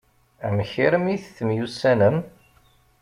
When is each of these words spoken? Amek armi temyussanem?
Amek 0.47 0.71
armi 0.85 1.15
temyussanem? 1.35 2.17